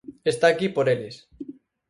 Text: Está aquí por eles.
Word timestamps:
Está 0.31 0.45
aquí 0.49 0.67
por 0.75 0.85
eles. 0.93 1.15